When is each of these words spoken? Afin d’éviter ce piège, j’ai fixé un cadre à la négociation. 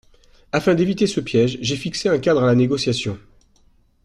Afin 0.51 0.73
d’éviter 0.73 1.05
ce 1.05 1.19
piège, 1.19 1.59
j’ai 1.61 1.75
fixé 1.75 2.09
un 2.09 2.17
cadre 2.17 2.41
à 2.41 2.47
la 2.47 2.55
négociation. 2.55 3.19